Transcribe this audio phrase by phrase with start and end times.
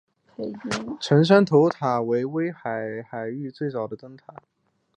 [0.99, 4.33] 成山头灯塔为威海海域最早的灯塔。